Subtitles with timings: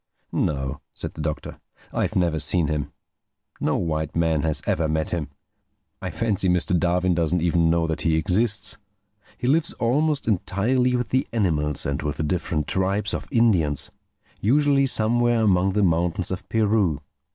[0.31, 1.59] "No," said the Doctor,
[1.93, 2.91] "I've never seen him.
[3.59, 5.29] No white man has ever met him.
[6.01, 6.75] I fancy Mr.
[6.75, 8.79] Darwin doesn't even know that he exists.
[9.37, 15.43] He lives almost entirely with the animals and with the different tribes of Indians—usually somewhere
[15.43, 16.99] among the mountains of Peru.